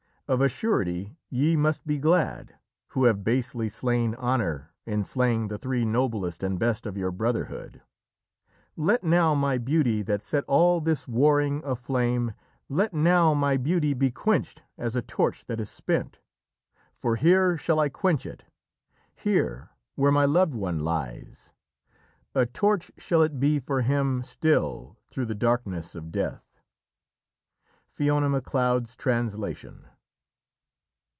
Of 0.27 0.39
a 0.39 0.47
surety 0.47 1.17
ye 1.29 1.57
must 1.57 1.85
be 1.85 1.97
glad, 1.97 2.57
who 2.91 3.03
have 3.03 3.21
basely 3.21 3.67
slain 3.67 4.15
honour 4.15 4.71
In 4.85 5.03
slaying 5.03 5.49
the 5.49 5.57
three 5.57 5.83
noblest 5.83 6.41
and 6.41 6.57
best 6.57 6.85
of 6.85 6.95
your 6.95 7.11
brotherhood. 7.11 7.81
Let 8.77 9.03
now 9.03 9.35
my 9.35 9.57
beauty 9.57 10.01
that 10.03 10.21
set 10.21 10.45
all 10.47 10.79
this 10.79 11.05
warring 11.05 11.61
aflame, 11.65 12.33
Let 12.69 12.93
now 12.93 13.33
my 13.33 13.57
beauty 13.57 13.93
be 13.93 14.09
quenched 14.09 14.63
as 14.77 14.95
a 14.95 15.01
torch 15.01 15.43
that 15.47 15.59
is 15.59 15.69
spent 15.69 16.21
For 16.93 17.17
here 17.17 17.57
shall 17.57 17.81
I 17.81 17.89
quench 17.89 18.25
it, 18.25 18.45
here, 19.13 19.71
where 19.95 20.13
my 20.13 20.23
loved 20.23 20.55
one 20.55 20.79
lies, 20.79 21.51
A 22.33 22.45
torch 22.45 22.89
shall 22.97 23.21
it 23.21 23.37
be 23.37 23.59
for 23.59 23.81
him 23.81 24.23
still 24.23 24.97
through 25.09 25.25
the 25.25 25.35
darkness 25.35 25.93
of 25.93 26.09
death." 26.09 26.61
Fiona 27.85 28.29
Macleod's 28.29 28.95
Translation. 28.95 29.87